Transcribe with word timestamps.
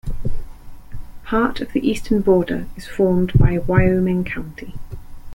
Part 1.25 1.61
of 1.61 1.73
the 1.73 1.87
eastern 1.87 2.21
border 2.21 2.65
is 2.75 2.87
formed 2.87 3.33
by 3.37 3.59
Wyoming 3.59 4.23
County. 4.23 4.73